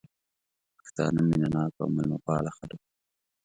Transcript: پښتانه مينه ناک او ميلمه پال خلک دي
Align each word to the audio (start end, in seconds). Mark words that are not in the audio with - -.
پښتانه 0.79 1.21
مينه 1.29 1.47
ناک 1.55 1.73
او 1.81 1.87
ميلمه 1.95 2.19
پال 2.25 2.45
خلک 2.57 2.73
دي 2.79 2.87